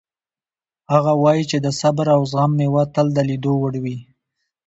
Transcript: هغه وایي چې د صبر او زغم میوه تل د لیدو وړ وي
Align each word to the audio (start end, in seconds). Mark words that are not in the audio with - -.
هغه 0.93 1.13
وایي 1.23 1.43
چې 1.51 1.57
د 1.65 1.67
صبر 1.81 2.07
او 2.15 2.21
زغم 2.31 2.51
میوه 2.59 2.83
تل 2.93 3.07
د 3.13 3.17
لیدو 3.29 3.51
وړ 3.61 3.73
وي 3.83 3.97